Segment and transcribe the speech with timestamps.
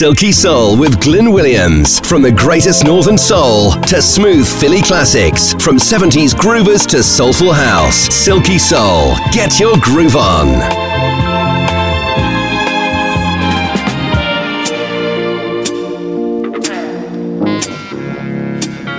[0.00, 2.00] Silky Soul with Glyn Williams.
[2.00, 5.52] From the greatest northern soul to smooth Philly classics.
[5.62, 8.08] From 70s groovers to soulful house.
[8.08, 9.14] Silky Soul.
[9.30, 10.48] Get your groove on.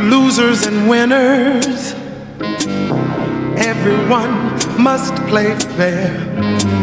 [0.07, 1.93] losers and winners.
[3.57, 4.33] Everyone
[4.79, 6.80] must play fair.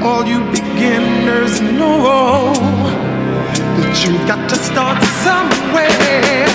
[0.00, 2.52] All you beginners know
[3.76, 6.46] that you've got to start somewhere.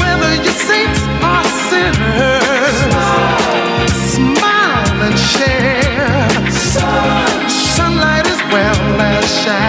[0.00, 2.78] Whether you're saints or sinners,
[4.14, 6.50] smile and share.
[7.76, 9.61] Sunlight as well as shadow.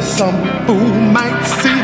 [0.00, 1.75] Some fool might see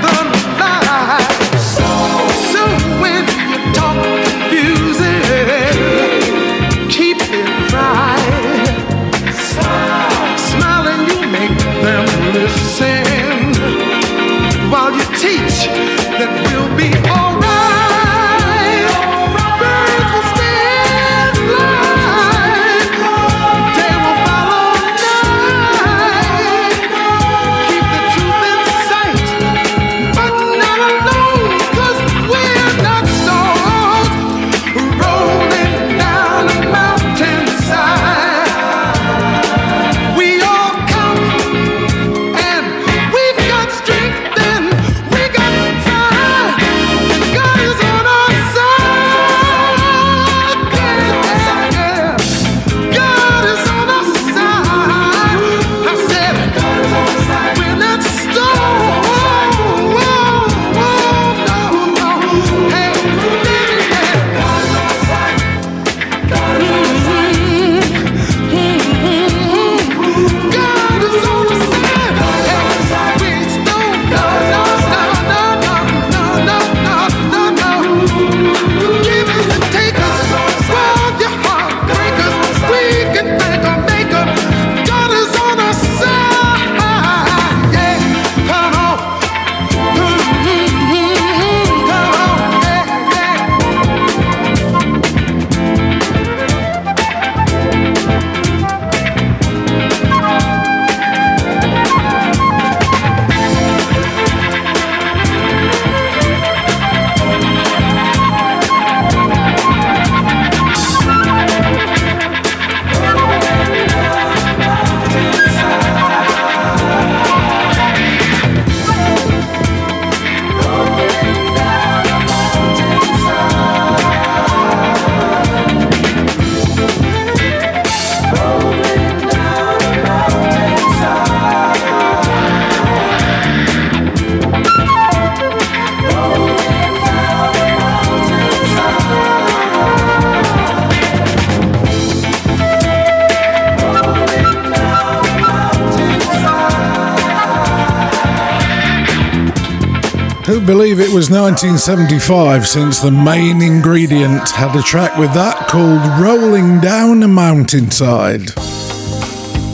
[150.62, 156.23] Who'd believe it was 1975 since the main ingredient had a track with that called
[156.23, 158.50] Rolling Down a Mountainside?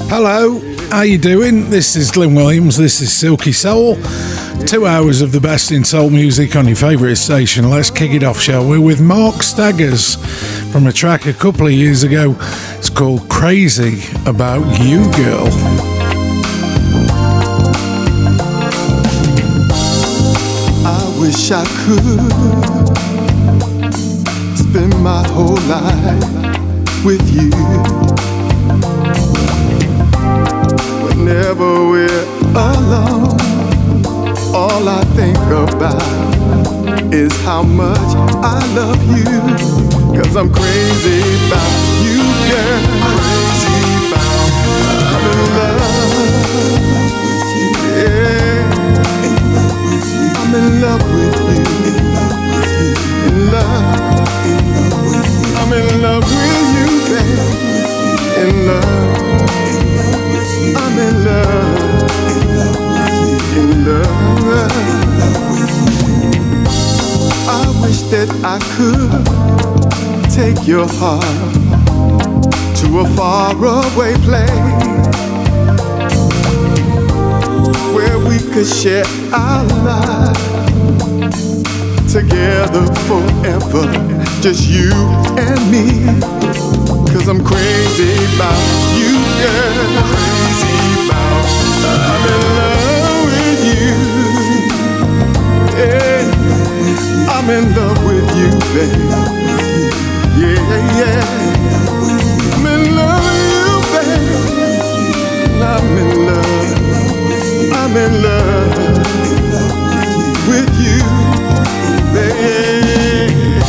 [0.08, 0.58] Hello,
[0.88, 1.69] how you doing?
[1.69, 3.96] This is Glyn Williams, this is Silky Soul.
[4.67, 7.69] Two hours of the best in soul music on your favourite station.
[7.69, 8.79] Let's kick it off, shall we?
[8.79, 10.17] With Mark Staggers
[10.73, 12.35] from a track a couple of years ago.
[12.79, 15.88] It's called Crazy About You Girl.
[21.28, 22.88] Wish I could
[24.56, 27.50] spend my whole life with you.
[31.04, 33.36] Whenever we're alone,
[34.54, 38.10] all I think about is how much
[38.56, 39.40] I love you.
[40.16, 42.80] Cause I'm crazy about you, girl.
[43.04, 43.76] Crazy
[44.08, 45.77] about love.
[50.58, 51.62] I'm in love with you.
[53.26, 53.84] In love.
[54.49, 55.55] In love with you.
[55.56, 57.43] I'm in love with you, babe.
[58.43, 58.93] In love.
[60.99, 61.78] In love.
[63.56, 64.72] In love.
[67.49, 67.50] I
[67.81, 69.12] wish that I could
[70.28, 71.54] take your heart
[72.78, 75.07] to a faraway place
[78.58, 80.43] could share our lives
[82.12, 83.87] together forever,
[84.43, 84.90] just you
[85.38, 85.87] and me.
[87.12, 88.58] Cause I'm crazy about
[88.99, 90.02] you, girl.
[90.10, 90.75] Crazy
[91.06, 91.46] about
[92.10, 93.94] I'm in love with you.
[95.78, 96.26] Yeah,
[97.31, 99.06] I'm in love with you, babe.
[100.37, 101.22] Yeah, yeah.
[102.56, 104.32] I'm in love with you, babe.
[105.62, 107.07] I'm in love.
[107.72, 108.99] I'm in love
[110.49, 111.00] with you,
[112.14, 113.62] babe.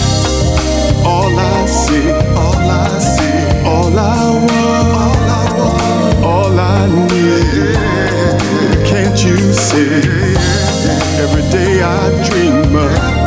[1.06, 7.76] All I see, all I see, all I want, all I want, all I need.
[8.86, 10.02] Can't you see?
[11.24, 13.19] Every day I dream of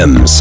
[0.00, 0.39] Williams.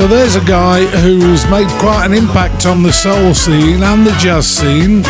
[0.00, 4.12] So there's a guy who's made quite an impact on the soul scene and the
[4.12, 5.02] jazz scene.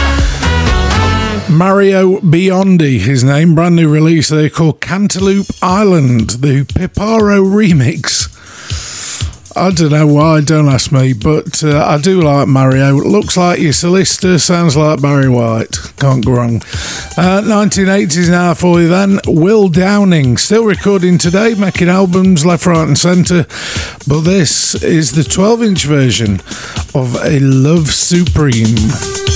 [1.49, 8.30] Mario Biondi, his name, brand new release there called Cantaloupe Island, the Piparo remix.
[9.57, 12.95] I don't know why, don't ask me, but uh, I do like Mario.
[12.95, 15.77] Looks like your solicitor, sounds like Barry White.
[15.99, 16.57] Can't go wrong.
[17.17, 19.19] Uh, 1980s now for you then.
[19.27, 23.47] Will Downing, still recording today, making albums left, right, and centre.
[24.07, 26.41] But this is the 12 inch version
[26.95, 29.30] of A Love Supreme.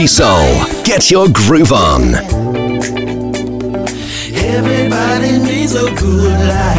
[0.00, 0.82] Funky Soul.
[0.82, 2.14] Get your groove on.
[4.34, 6.69] Everybody needs a good life.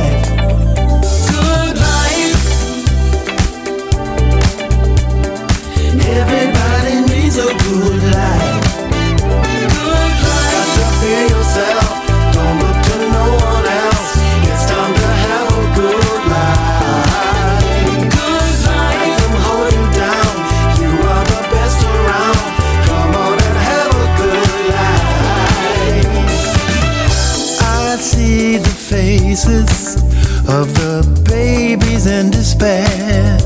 [31.24, 33.38] babies in despair.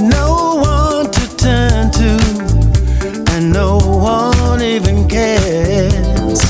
[0.00, 2.12] No one to turn to,
[3.32, 6.40] and no one even cares.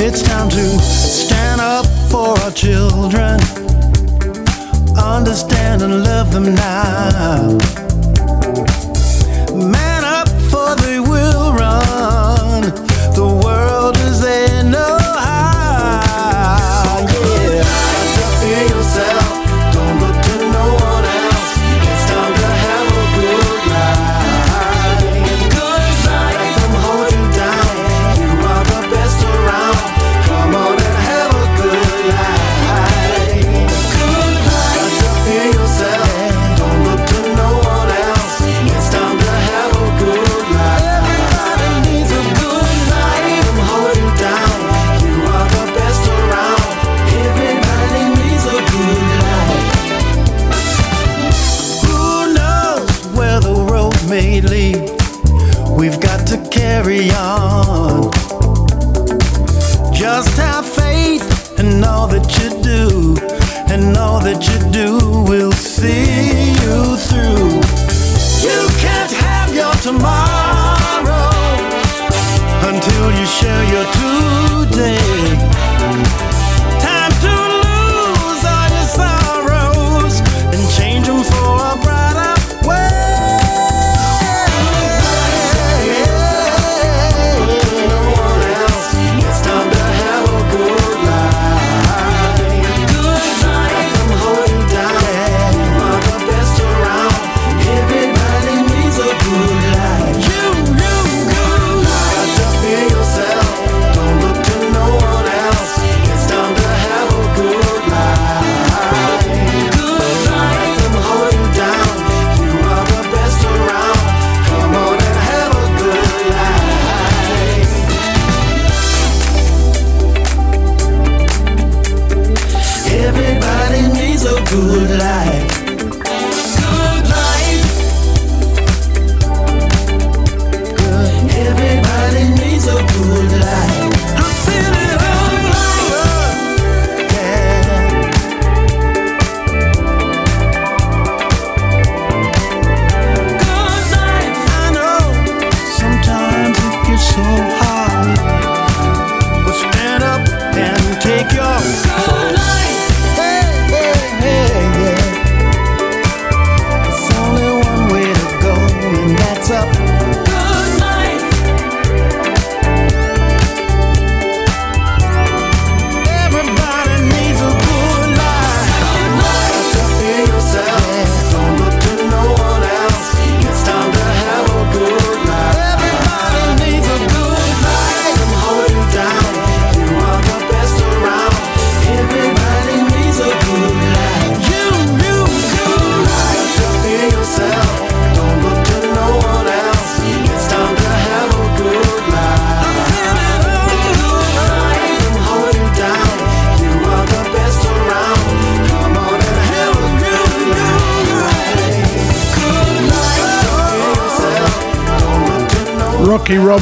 [0.00, 3.40] It's time to stand up for our children,
[4.96, 7.67] understand and love them now.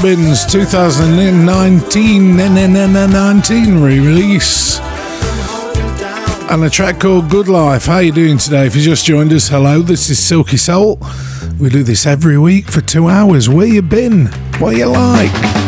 [0.06, 4.78] Robin's 2019 19 re-release
[6.48, 7.86] and a track called Good Life.
[7.86, 8.66] How you doing today?
[8.66, 9.80] If you just joined us, hello.
[9.80, 11.00] This is Silky Soul.
[11.58, 13.48] We do this every week for two hours.
[13.48, 14.26] Where you been?
[14.60, 15.65] What you like?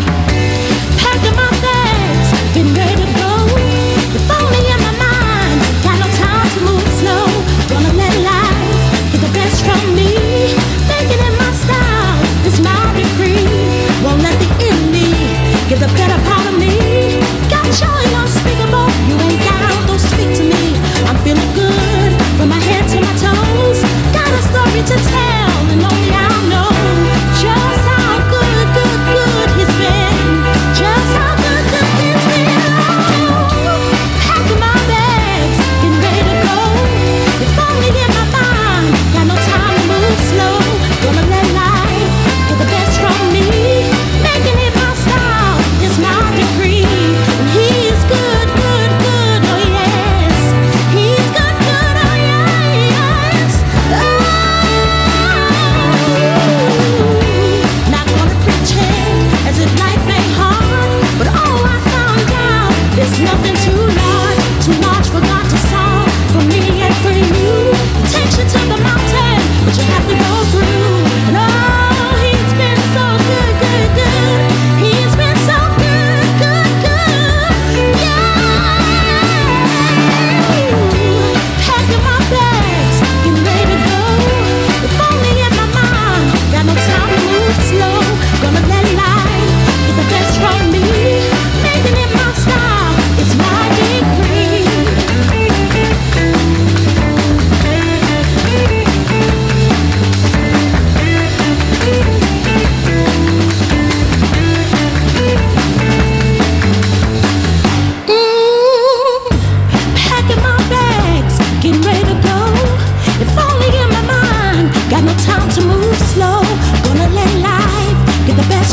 [24.87, 25.28] to take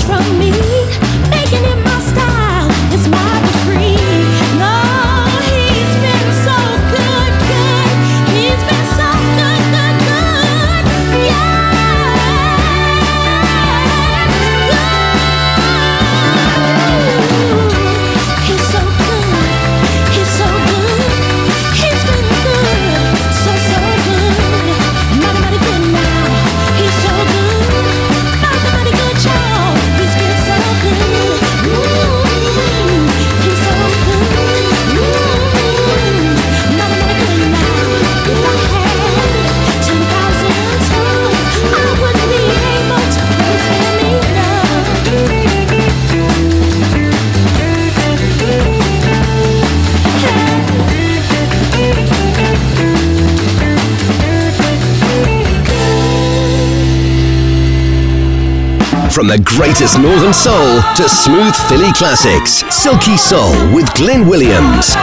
[0.06, 0.75] from me.
[59.16, 62.66] From the greatest Northern Soul to smooth Philly classics.
[62.70, 64.94] Silky Soul with Glyn Williams.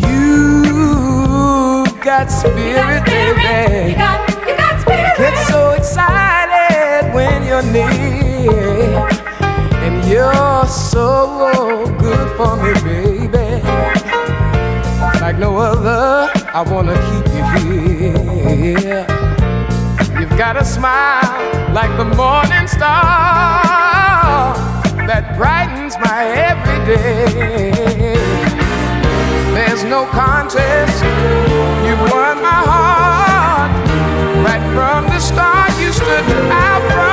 [0.00, 2.30] You've got
[12.38, 13.62] for me, baby.
[15.20, 17.82] Like no other, I wanna keep you
[18.78, 19.06] here.
[20.20, 21.34] You've got a smile
[21.74, 24.54] like the morning star
[25.10, 26.20] that brightens my
[26.50, 28.14] every day.
[29.56, 31.02] There's no contest.
[31.86, 33.72] You've won my heart.
[34.46, 37.07] Right from the start, you stood out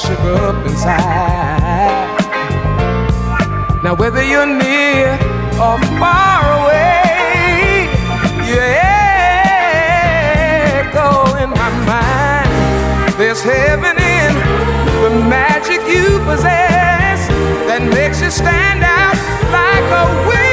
[0.00, 2.08] shook up inside.
[3.82, 5.12] Now, whether you're near
[5.60, 7.88] or far away,
[8.48, 9.76] you echo
[11.42, 12.48] in my mind.
[13.18, 14.34] There's heaven in
[15.02, 17.28] the magic you possess
[17.68, 19.18] that makes you stand out
[19.52, 20.49] like a winner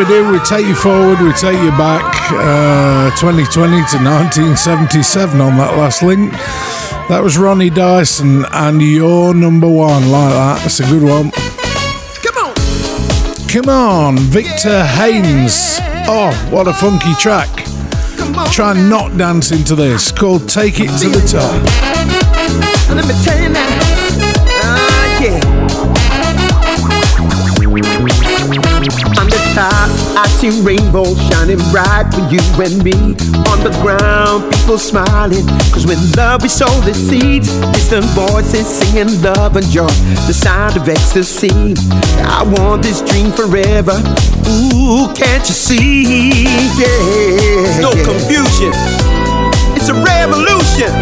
[0.00, 5.58] We do, we take you forward, we take you back uh, 2020 to 1977 on
[5.58, 6.32] that last link.
[7.10, 10.60] That was Ronnie Dyson and your number one, like that.
[10.62, 11.30] That's a good one.
[12.24, 12.54] Come on.
[13.46, 15.76] Come on, Victor Haynes.
[16.08, 17.50] Oh, what a funky track.
[18.54, 20.10] Try and not dance into this.
[20.10, 21.52] Called Take It to the Top.
[29.62, 32.96] I see rainbows shining bright for you and me.
[33.52, 35.46] On the ground, people smiling.
[35.72, 39.92] Cause when love we sow the seeds, distant voices singing love and joy.
[40.26, 41.76] The sound of ecstasy.
[42.24, 44.00] I want this dream forever.
[44.48, 46.44] Ooh, can't you see?
[46.80, 47.80] Yeah.
[47.80, 48.72] No confusion.
[49.76, 50.92] It's a revolution.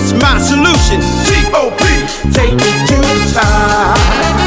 [0.00, 1.00] It's my solution.
[1.28, 1.84] G.O.P.
[2.32, 4.39] Take it to the top.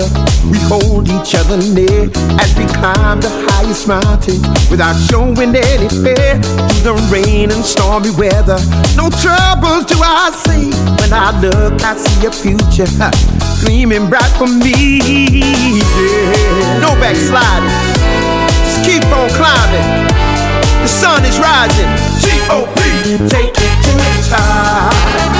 [0.00, 2.08] Together, we hold each other near
[2.40, 6.40] as we climb the highest mountain without showing any fear.
[6.40, 8.58] Through the rain and stormy weather,
[8.96, 10.72] no troubles do I see.
[11.00, 12.88] When I look, I see a future
[13.60, 15.00] gleaming bright for me.
[15.80, 16.80] Yeah.
[16.80, 17.70] No backsliding,
[18.64, 20.08] just keep on climbing.
[20.82, 21.90] The sun is rising.
[22.20, 23.28] G.O.P.
[23.28, 25.39] Take it to the top.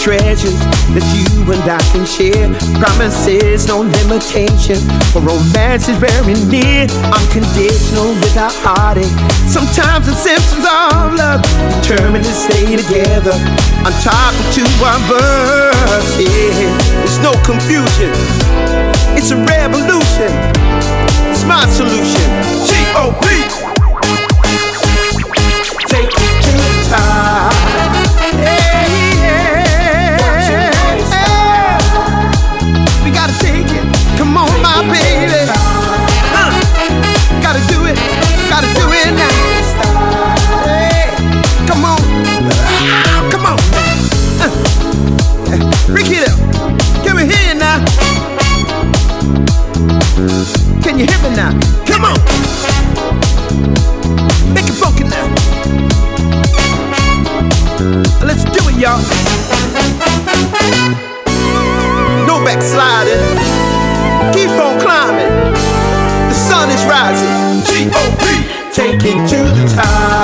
[0.00, 0.58] treasures
[0.94, 2.50] that you and I can share.
[2.80, 4.80] Promises, no limitation,
[5.12, 6.86] for romance is very near.
[7.12, 9.10] Unconditional without heartache.
[9.46, 11.42] Sometimes the symptoms of love,
[11.82, 13.36] determined to stay together.
[13.84, 17.04] On top of two lovers, yeah.
[17.04, 18.10] it's no confusion.
[19.14, 20.32] It's a revolution.
[21.30, 22.26] It's my solution.
[22.66, 23.73] G O P.
[62.64, 63.20] sliding.
[64.32, 65.52] Keep on climbing.
[66.28, 67.62] The sun is rising.
[67.68, 68.24] G O P.
[68.72, 70.23] Taking to the top.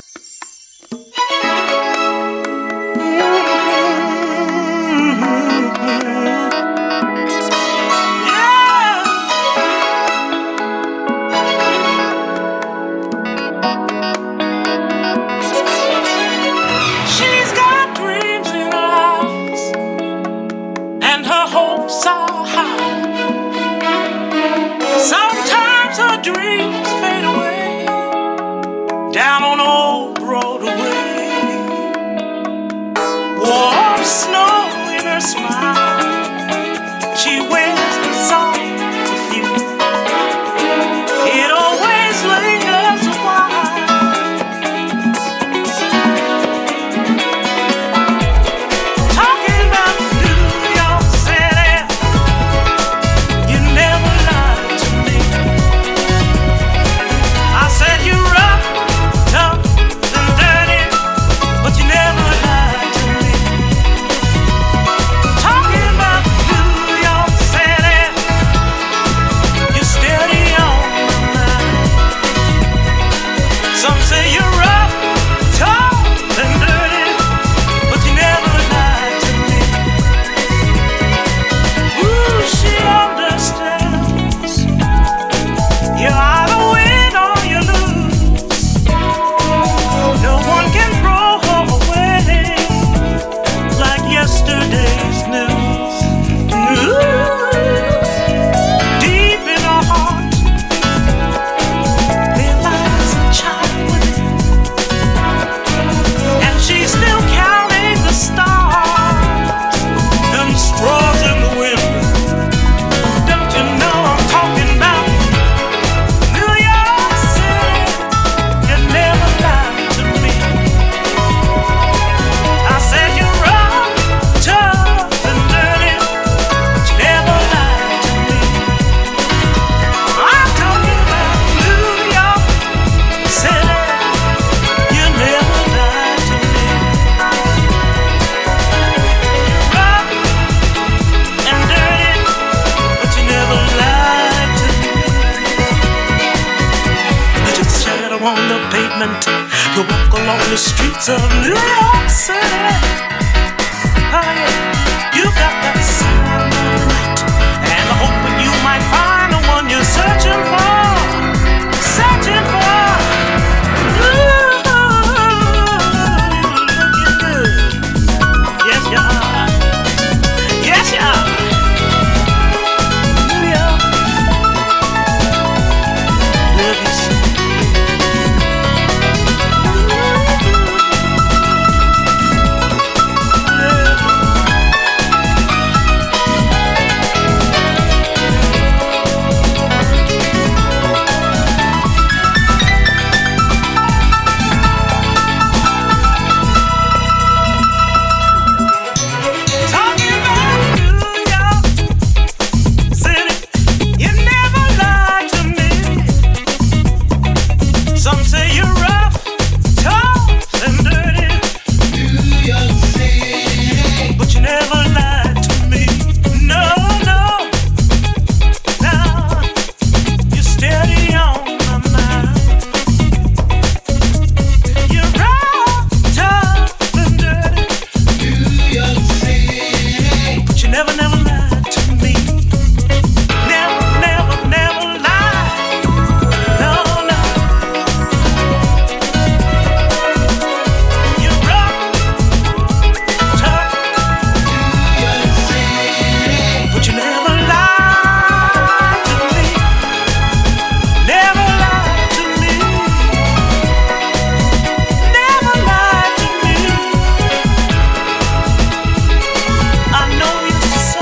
[29.41, 29.80] I don't know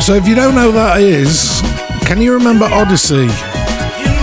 [0.09, 1.61] So if you don't know who that is,
[2.07, 3.27] can you remember Odyssey?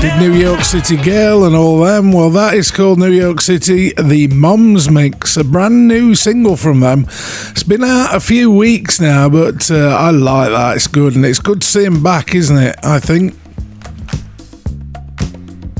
[0.00, 2.10] Did New York City Girl and all them?
[2.10, 6.80] Well, that is called New York City, the Moms Mix, a brand new single from
[6.80, 7.04] them.
[7.04, 10.74] It's been out a few weeks now, but uh, I like that.
[10.74, 12.74] It's good, and it's good to see him back, isn't it?
[12.82, 13.36] I think.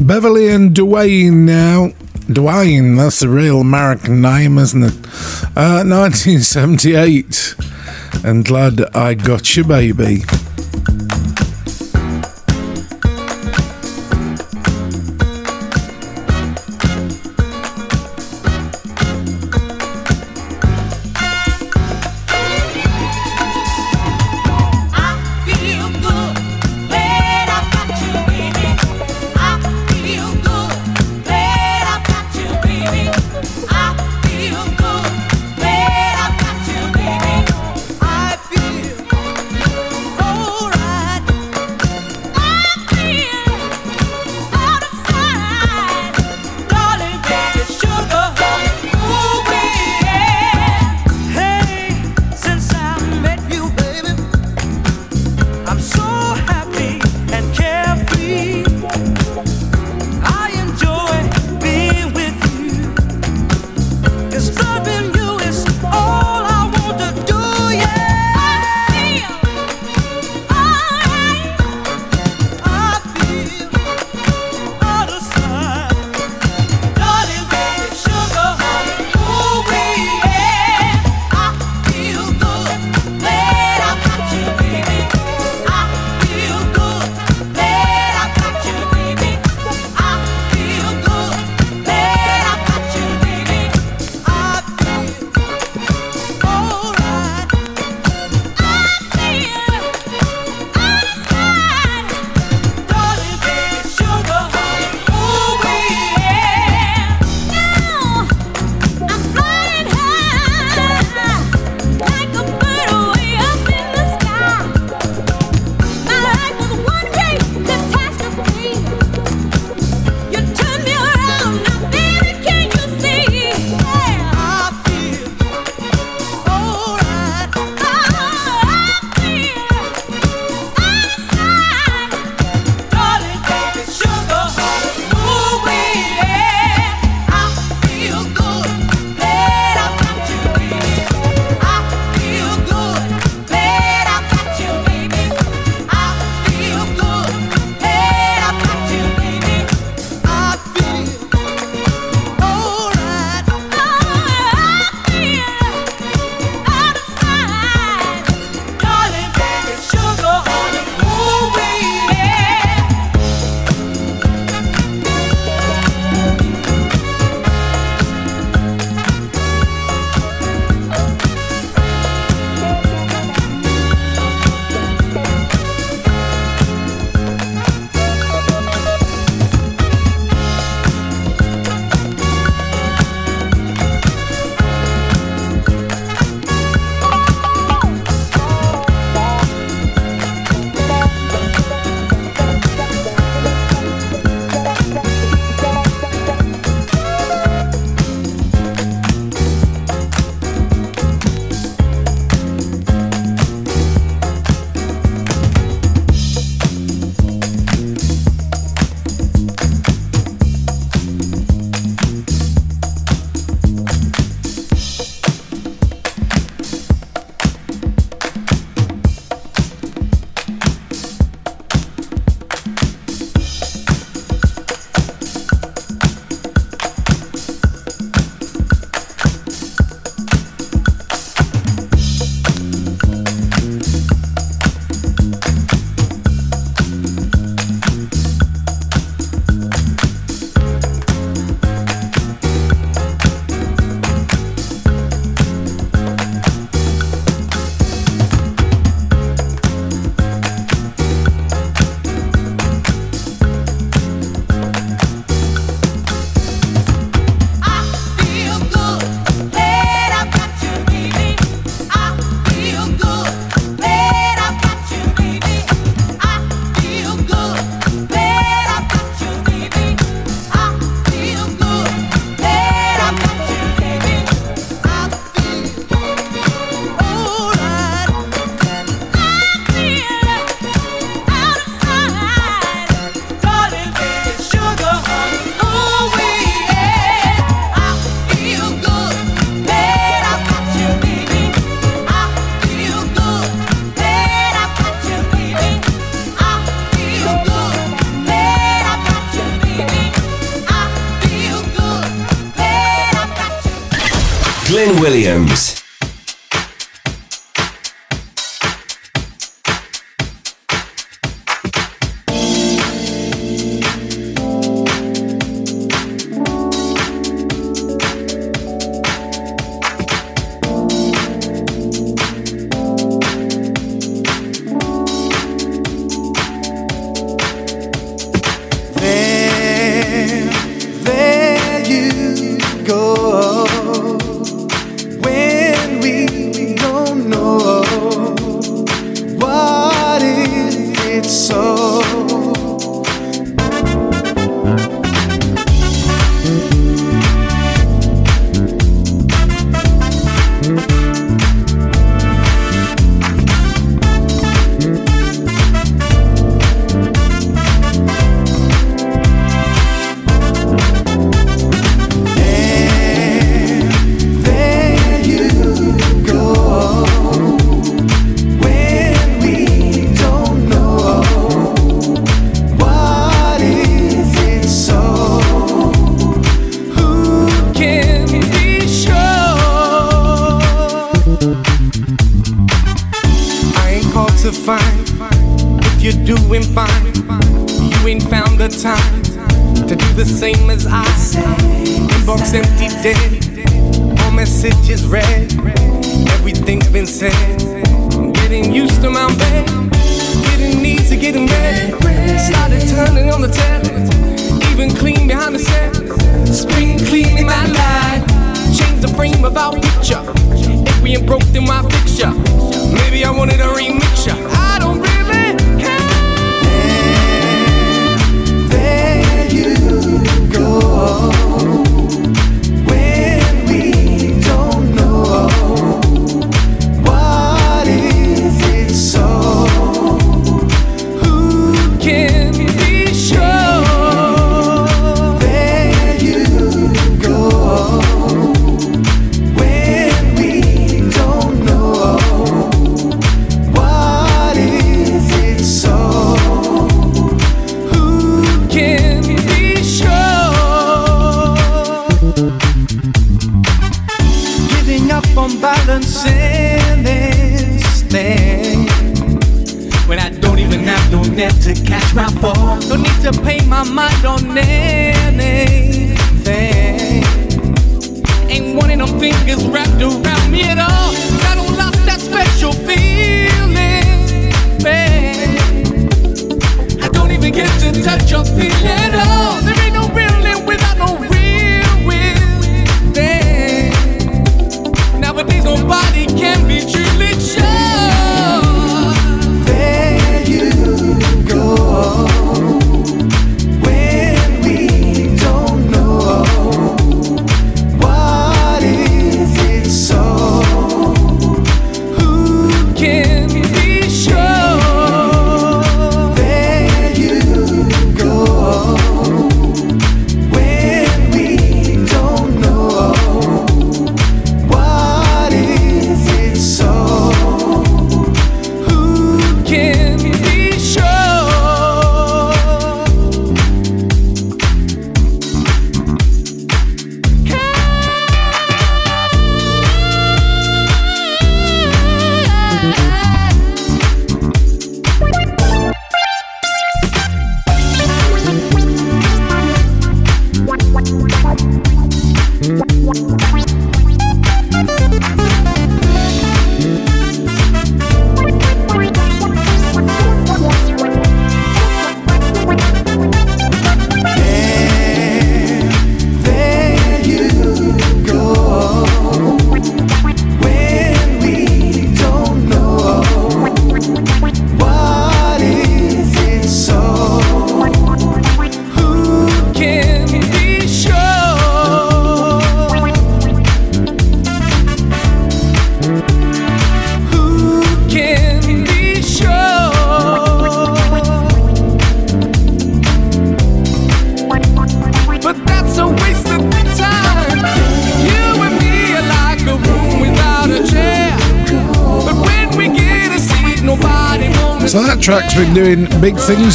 [0.00, 1.88] Beverly and Dwayne now.
[2.28, 4.94] Dwayne, that's the real American name, isn't it?
[5.56, 7.56] Uh, 1978.
[8.26, 10.24] And glad I got you, baby.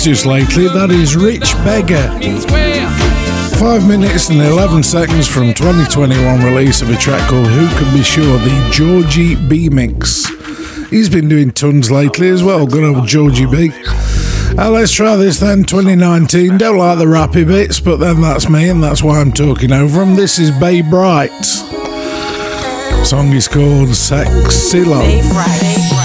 [0.02, 0.68] Just lately.
[0.68, 2.10] That is Rich Beggar.
[3.60, 8.02] Five minutes and 11 seconds from 2021 release of a track called Who Can Be
[8.02, 10.26] Sure, the Georgie B Mix.
[10.90, 13.68] He's been doing tons lately as well, good old Georgie B.
[14.56, 16.58] Now let's try this then, 2019.
[16.58, 20.00] Don't like the rappy bits, but then that's me and that's why I'm talking over
[20.00, 20.16] them.
[20.16, 21.30] This is Bay Bright.
[21.30, 26.01] The song is called Sexy Love.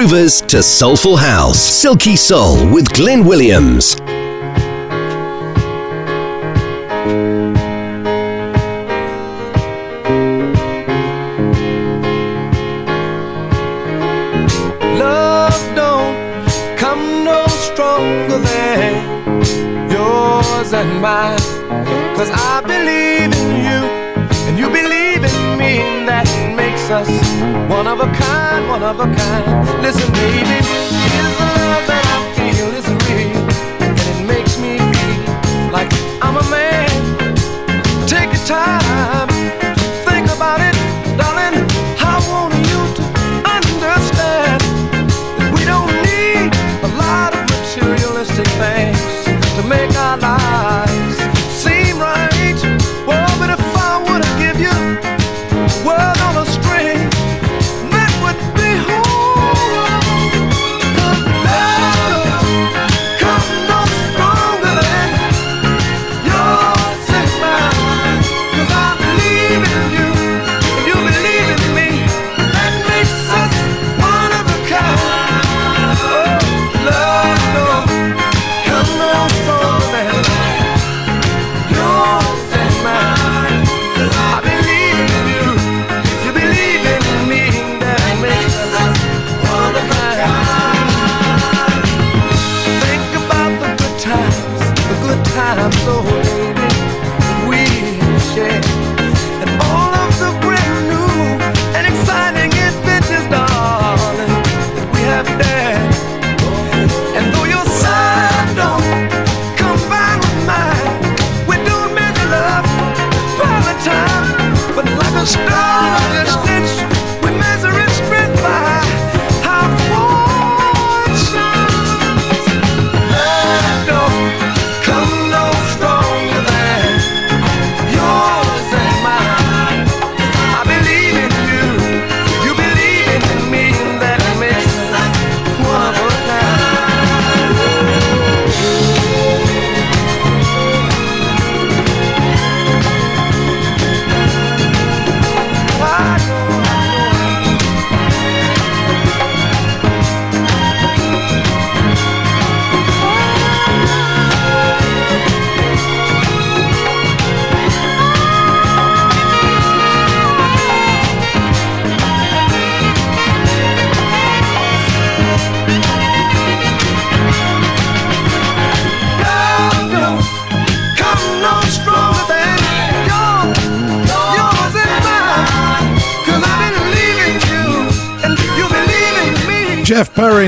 [0.00, 1.58] Groovers to Soulful House.
[1.60, 3.99] Silky Soul with Glyn Williams.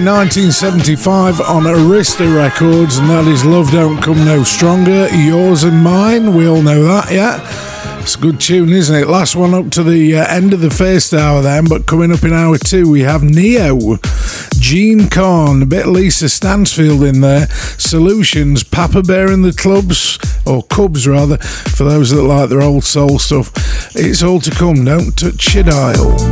[0.04, 6.34] 1975 on Arista Records, and that is Love Don't Come No Stronger, Yours and Mine.
[6.34, 8.00] We all know that, yeah?
[8.00, 9.06] It's a good tune, isn't it?
[9.06, 12.24] Last one up to the uh, end of the first hour, then, but coming up
[12.24, 13.98] in hour two, we have Neo,
[14.54, 17.46] Jean Carn, a bit Lisa Stansfield in there,
[17.78, 22.82] Solutions, Papa Bear in the Clubs, or Cubs rather, for those that like their old
[22.82, 23.52] soul stuff.
[23.94, 26.31] It's all to come, don't touch your dial.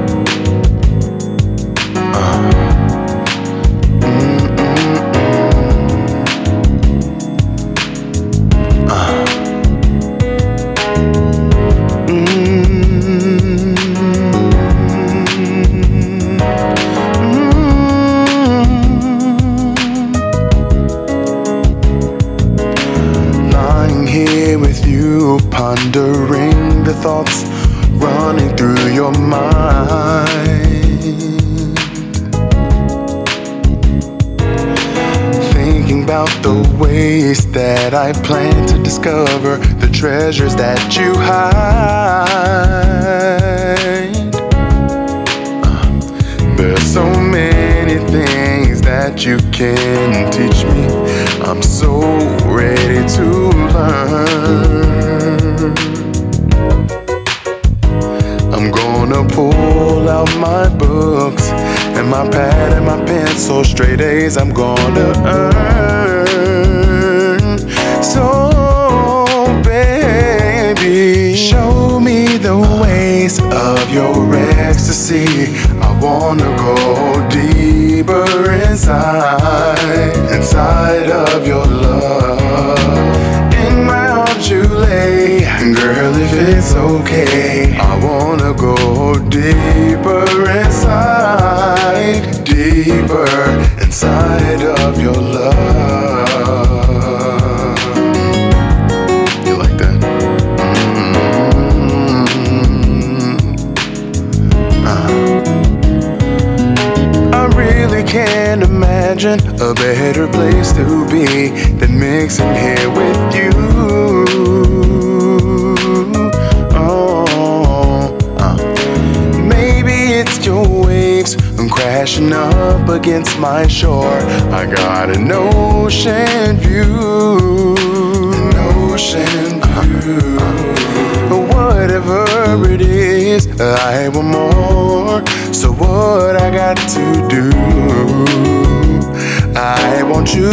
[140.21, 140.51] Want you,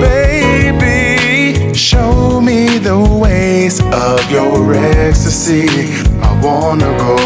[0.00, 1.74] baby.
[1.74, 5.66] Show me the ways of your ecstasy.
[6.22, 7.16] I wanna go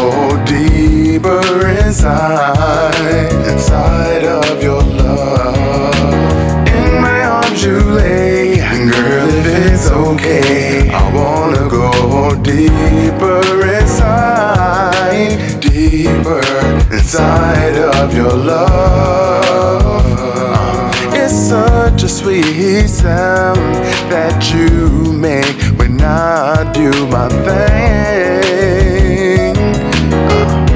[0.45, 5.53] deeper inside, inside of your love.
[6.79, 13.43] In my arms you lay, girl, if it's okay, I wanna go deeper
[13.77, 16.41] inside, deeper
[16.91, 19.46] inside of your love.
[21.97, 23.73] Such a sweet sound
[24.11, 28.37] that you make when I do my thing.
[30.29, 30.67] Uh,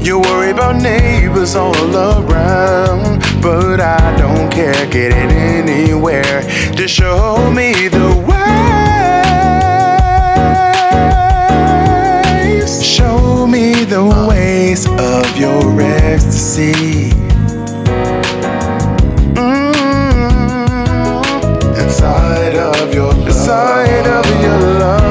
[0.00, 6.40] you worry about neighbors all around, but I don't care getting anywhere.
[6.72, 8.14] Just show me the
[12.64, 12.82] ways.
[12.82, 17.07] Show me the ways of your ecstasy.
[22.56, 23.26] Of your love.
[23.26, 25.07] Inside of your love.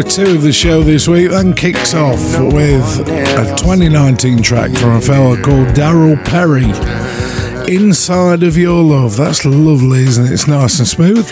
[0.00, 4.96] Hour two of the show this week then kicks off with a 2019 track from
[4.96, 6.64] a fella called Daryl Perry.
[7.70, 9.18] Inside of Your Love.
[9.18, 10.32] That's lovely, isn't it?
[10.32, 11.28] It's nice and smooth.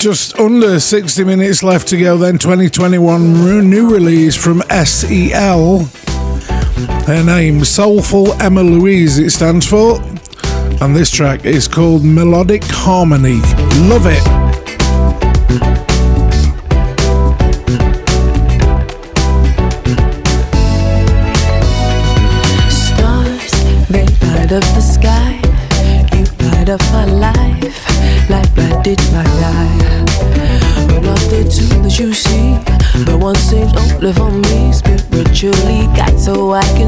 [0.00, 5.80] Just under 60 minutes left to go, then 2021 new release from SEL.
[7.04, 10.00] Her name, Soulful Emma Louise, it stands for.
[10.80, 13.42] And this track is called Melodic Harmony.
[13.86, 14.37] Love it.
[26.68, 30.04] Light up my life, like I did my eye.
[30.88, 32.58] But not the two that you see.
[33.04, 36.87] The one saved only for me, spiritually guide, so I can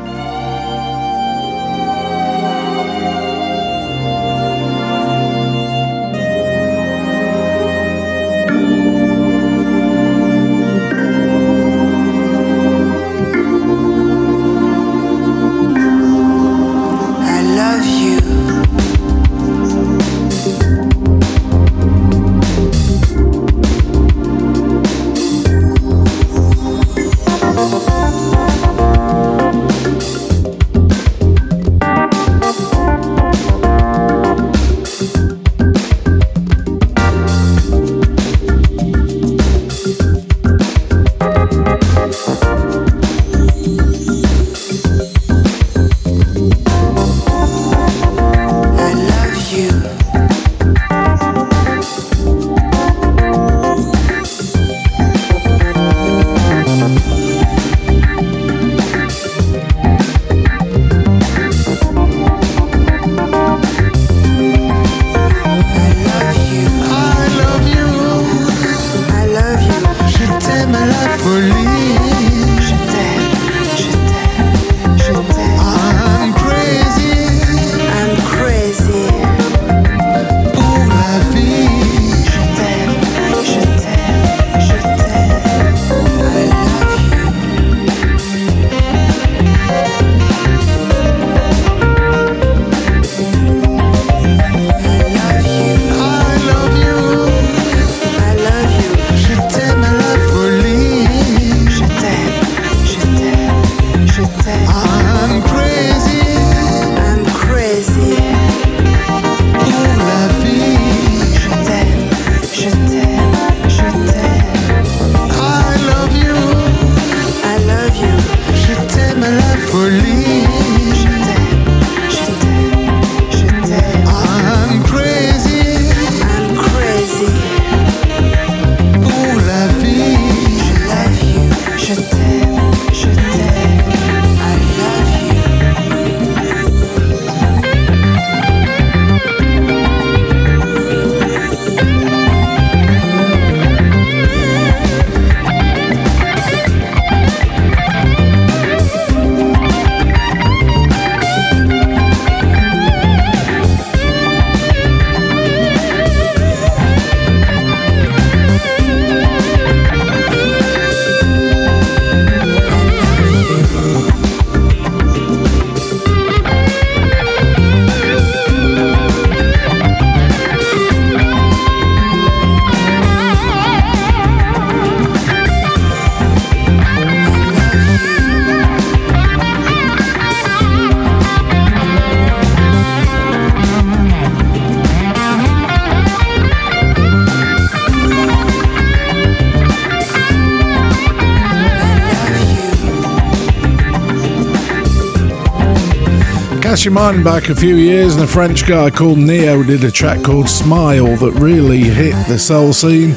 [196.71, 199.91] Cast your mind back a few years, and a French guy called Neo did a
[199.91, 203.09] track called Smile that really hit the soul scene.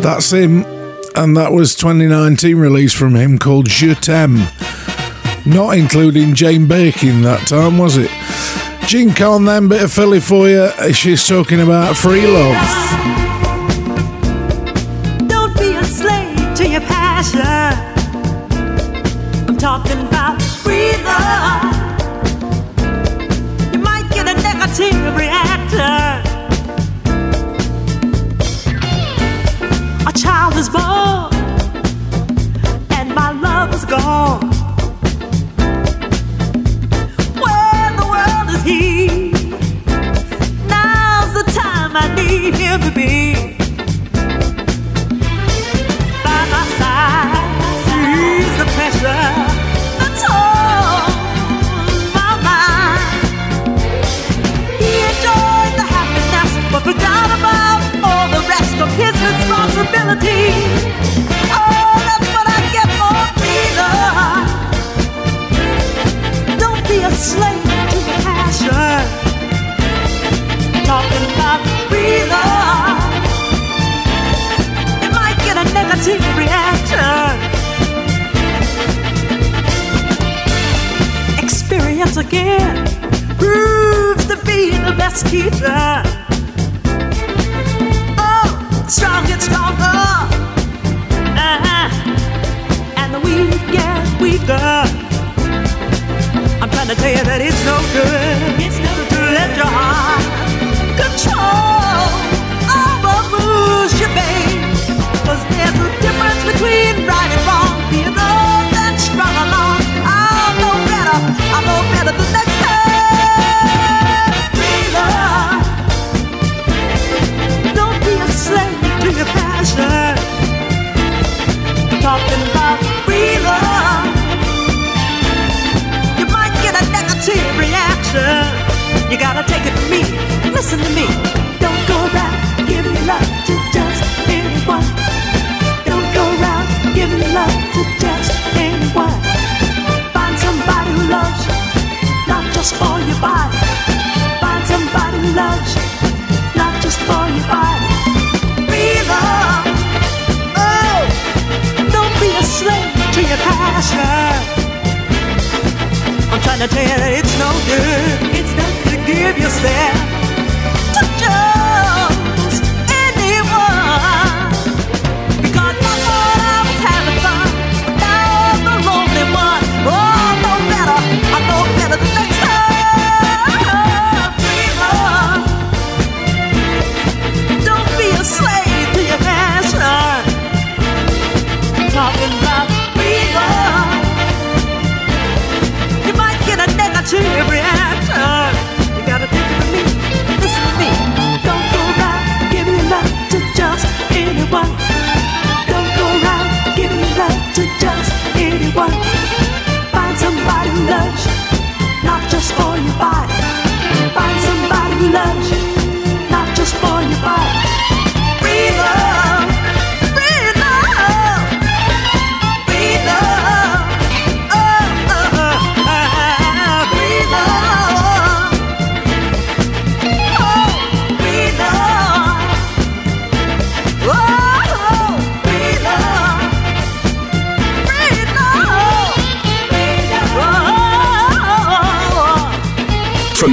[0.00, 0.64] That's him,
[1.14, 4.48] and that was 2019 release from him called Je T'aime.
[5.44, 8.10] Not including Jane Birkin that time, was it?
[8.88, 10.70] Jean Carn, then, bit of Philly for you.
[10.94, 13.21] She's talking about free love.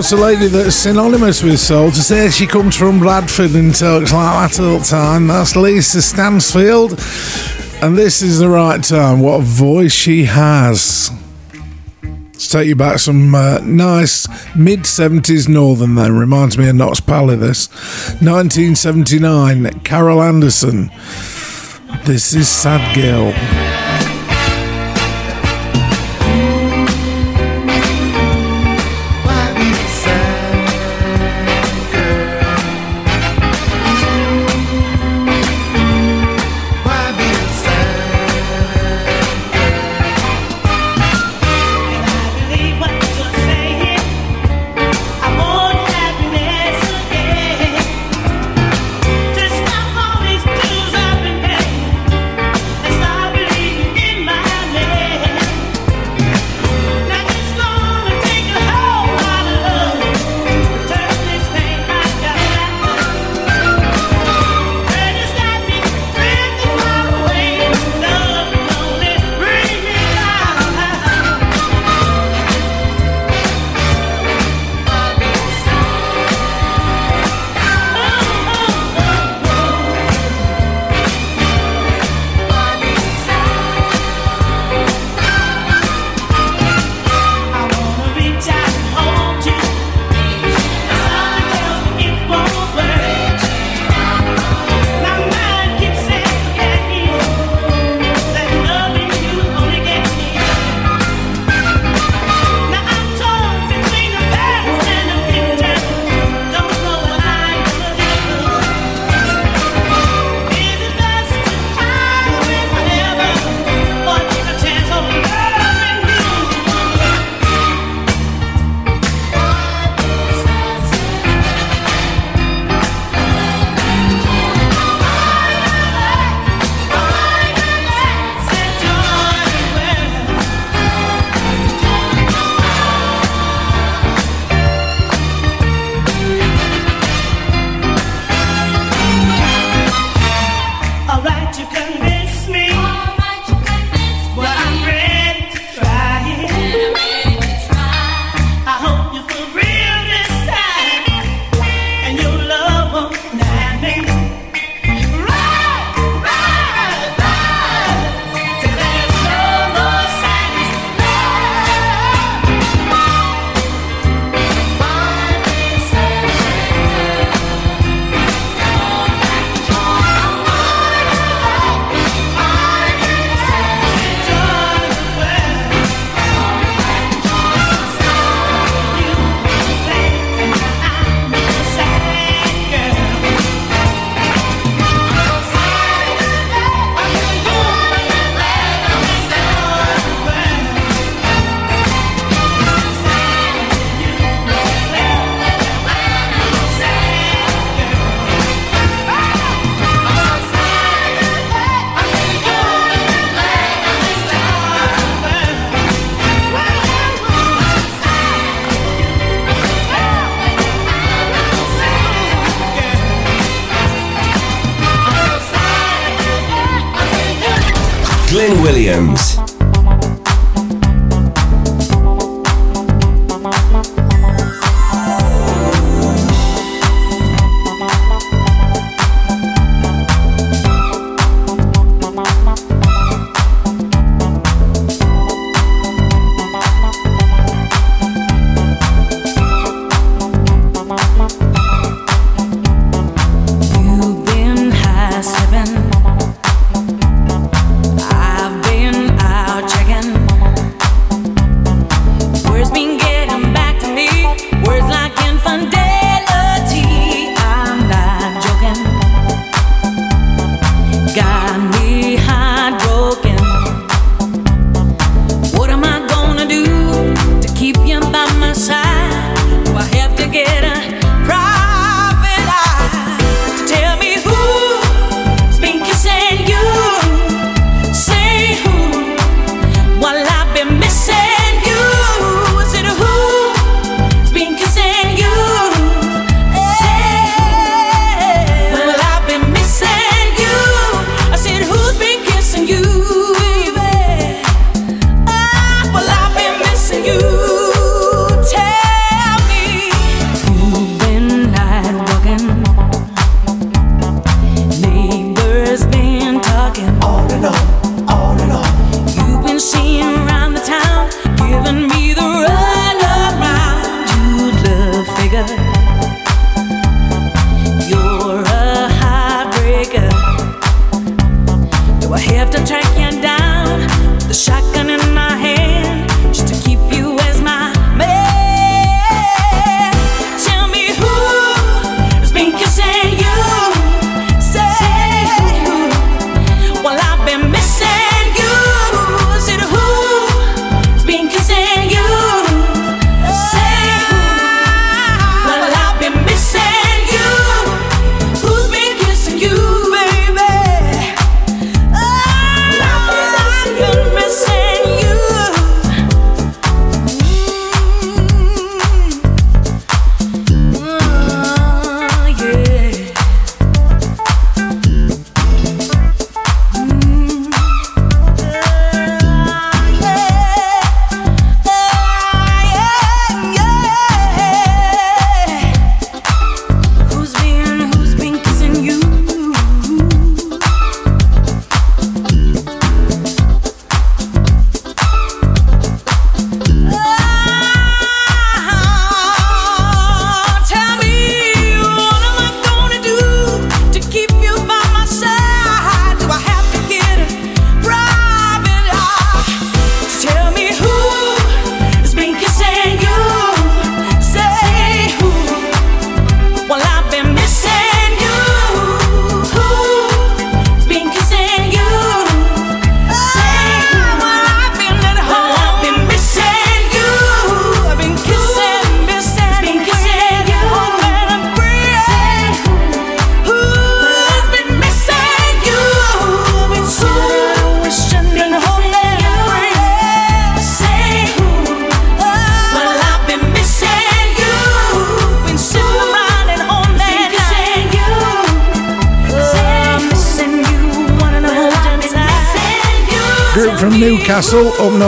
[0.00, 1.90] house a lady that's synonymous with soul.
[1.90, 6.00] To say she comes from Bradford and talks like that all the time, that's Lisa
[6.00, 6.92] Stansfield.
[7.82, 9.20] And this is the right time.
[9.20, 11.10] What a voice she has.
[12.02, 16.16] Let's take you back some uh, nice mid 70s northern then.
[16.16, 17.68] Reminds me of Knox Pally this.
[18.22, 20.90] 1979, Carol Anderson.
[22.06, 23.69] This is Sad Girl.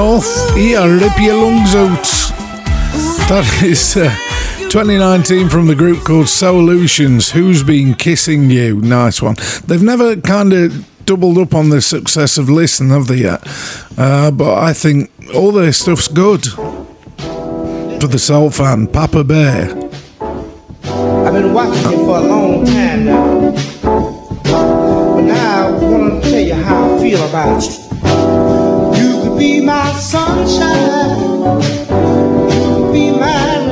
[0.02, 0.26] off.
[0.56, 2.02] Yeah, rip your lungs out.
[3.28, 4.10] That is uh,
[4.68, 7.30] 2019 from the group called Solutions.
[7.30, 8.80] Who's been kissing you?
[8.80, 9.36] Nice one.
[9.66, 13.42] They've never kind of doubled up on the success of Listen, have they yet?
[13.96, 16.46] Uh, but I think all their stuff's good.
[16.46, 19.70] For the soul fan, Papa Bear.
[20.84, 23.52] I've been watching you for a long time now.
[24.42, 27.81] But now I want to tell you how I feel about it
[29.42, 31.58] be my sunshine,
[32.92, 33.71] be my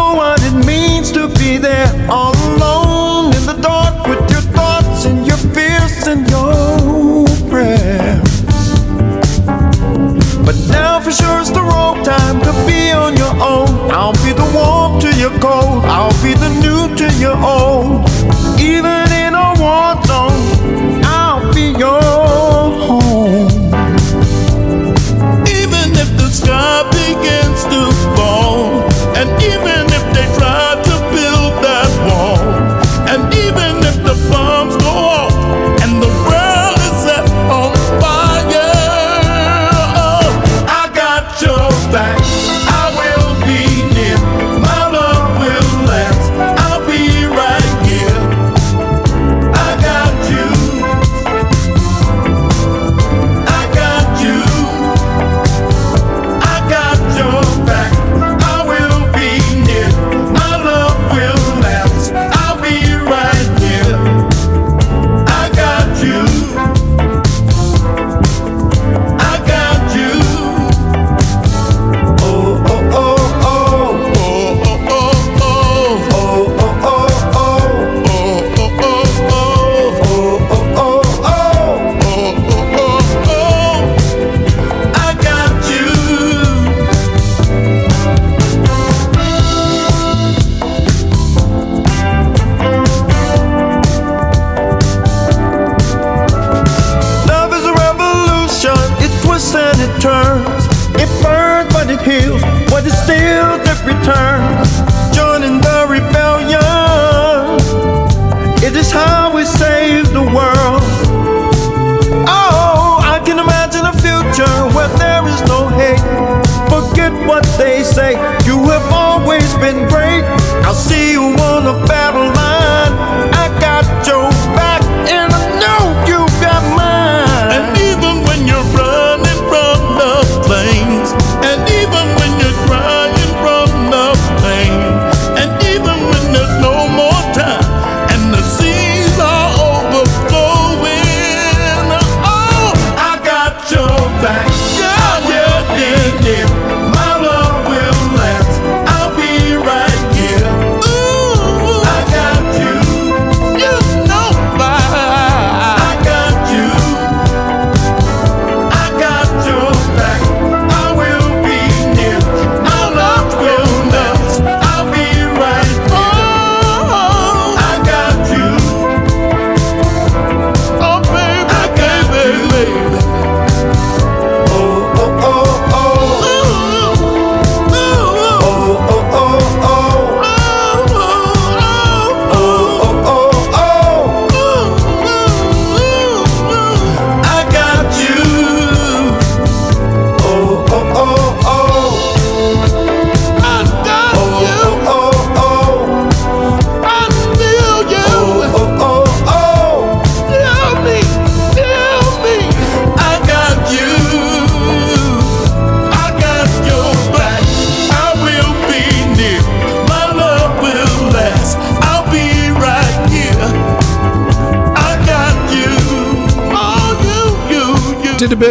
[17.33, 17.70] own.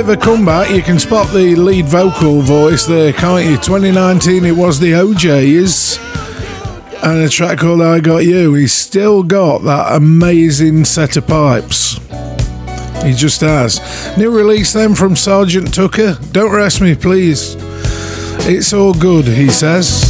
[0.07, 0.71] bit of a comeback.
[0.71, 3.57] You can spot the lead vocal voice there, can't you?
[3.57, 5.99] 2019, it was the O'Jays
[7.03, 8.55] and a track called I Got You.
[8.55, 11.99] He's still got that amazing set of pipes.
[13.05, 13.81] He just has.
[14.17, 16.17] New release then from Sergeant Tucker.
[16.33, 17.57] Don't rush me, please.
[18.49, 20.10] It's all good, he says.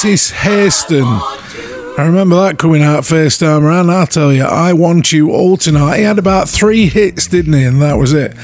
[0.00, 1.04] Curtis Hairston.
[1.04, 3.90] I remember that coming out first time around.
[3.90, 5.98] I'll tell you, I Want You All Tonight.
[5.98, 7.64] He had about three hits, didn't he?
[7.64, 8.34] And that was it.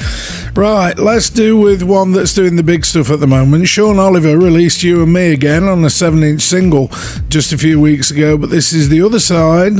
[0.55, 3.69] Right, let's do with one that's doing the big stuff at the moment.
[3.69, 6.89] Sean Oliver released You and Me again on a 7 inch single
[7.31, 9.79] just a few weeks ago, but this is the other side,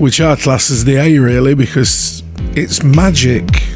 [0.00, 2.22] which I class as the A really, because
[2.56, 3.67] it's magic.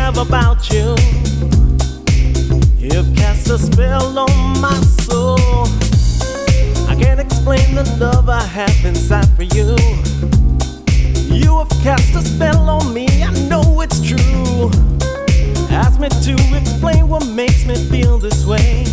[0.00, 0.96] Have about you.
[2.78, 5.38] You've cast a spell on my soul.
[6.88, 9.76] I can't explain the love I have inside for you.
[11.32, 14.70] You have cast a spell on me, I know it's true.
[15.70, 18.86] Ask me to explain what makes me feel this way.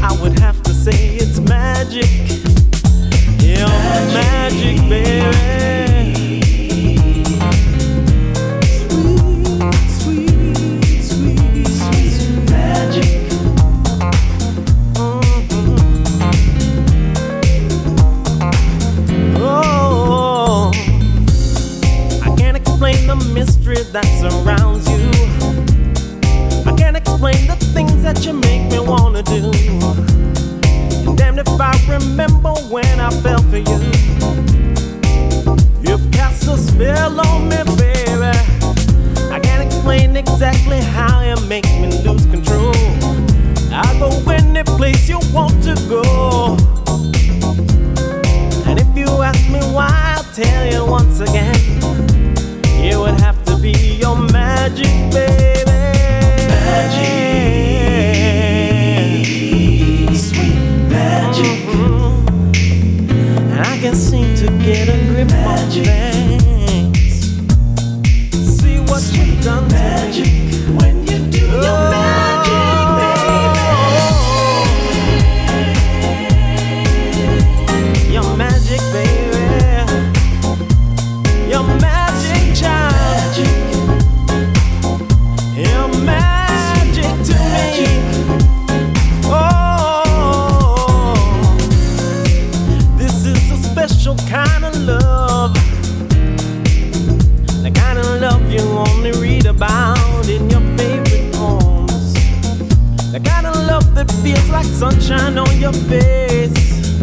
[0.00, 2.08] I would have to say it's magic.
[3.42, 3.66] Yeah,
[4.14, 6.03] magic, baby.
[23.74, 25.10] Mystery that surrounds you.
[26.70, 29.50] I can't explain the things that you make me wanna do.
[31.06, 33.78] And damn if I remember when I fell for you.
[35.82, 38.32] You've cast a spell on me, baby.
[39.30, 42.74] I can't explain exactly how you make me lose control.
[43.72, 46.56] I go any place you want to go.
[48.66, 51.54] And if you ask me why, I'll tell you once again.
[52.86, 53.33] It would have
[54.68, 55.64] magic, baby.
[56.48, 56.96] Magic.
[60.16, 60.56] Sweet
[60.88, 61.68] magic.
[63.50, 66.13] And I can seem to get a grip on things.
[104.74, 106.98] Sunshine on your face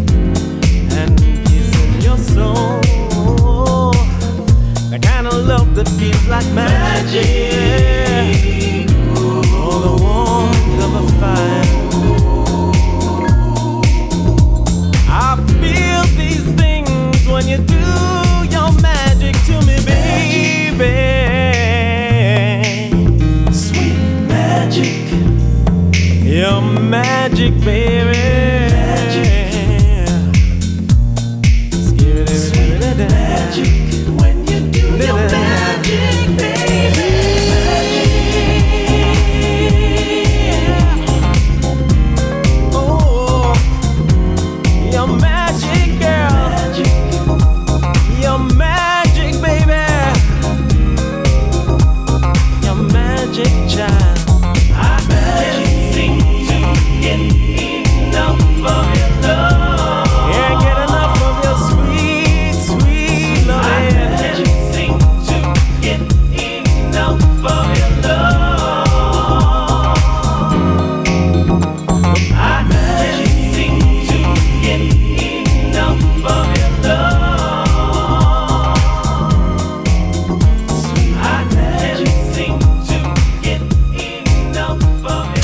[0.92, 2.82] and peace in your soul.
[4.90, 8.01] The kind of love that feels like magic.
[27.64, 28.11] Baby.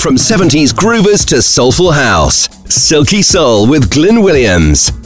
[0.07, 4.96] From 70s groovers to soulful house, Silky Soul with Glyn Williams.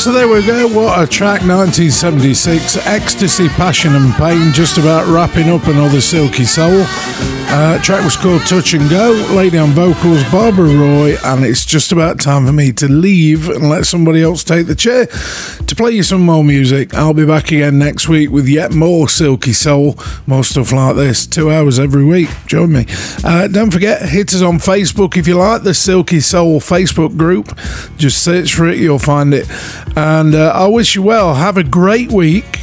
[0.00, 0.66] So there we go.
[0.66, 2.78] What a track, 1976.
[2.86, 6.86] Ecstasy, Passion and Pain, just about wrapping up another Silky Soul.
[7.52, 11.90] Uh, track was called Touch and Go, lady on vocals Barbara Roy, and it's just
[11.90, 15.90] about time for me to leave and let somebody else take the chair to play
[15.90, 16.94] you some more music.
[16.94, 19.98] I'll be back again next week with yet more Silky Soul,
[20.28, 22.28] more stuff like this, two hours every week.
[22.46, 22.86] Join me.
[23.24, 27.58] Uh, don't forget, hit us on Facebook if you like the Silky Soul Facebook group.
[27.96, 29.48] Just search for it, you'll find it.
[29.96, 31.34] And uh, I wish you well.
[31.34, 32.60] Have a great week.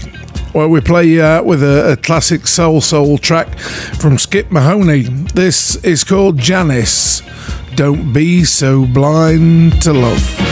[0.57, 5.03] Well, we play uh, with a, a, classic soul soul track from Skip Mahoney.
[5.03, 7.21] This is called Janice.
[7.75, 10.46] Don't be so blind to love.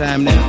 [0.00, 0.39] time now.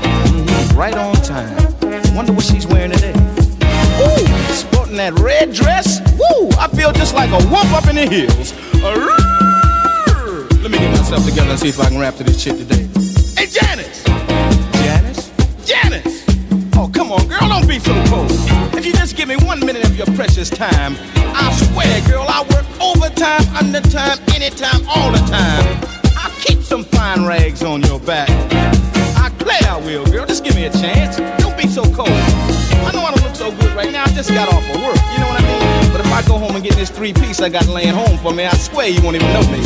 [37.41, 38.45] I got laying home for me.
[38.45, 39.60] I swear you won't even know me.